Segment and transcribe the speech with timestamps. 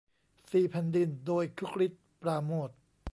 [0.51, 2.69] สี่แผ่นดิน โดย คึกฤทธิ์ ปราโมช